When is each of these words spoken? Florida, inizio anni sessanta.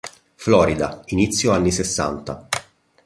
Florida, 0.35 1.03
inizio 1.09 1.51
anni 1.51 1.69
sessanta. 1.69 2.47